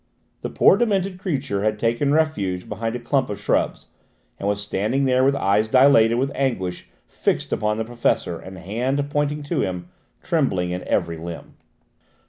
[0.41, 3.85] The poor demented creature had taken refuge behind a clump of shrubs,
[4.39, 9.07] and was standing there with eyes dilated with anguish fixed on the Professor and hand
[9.11, 9.89] pointing to him,
[10.23, 11.53] trembling in every limb.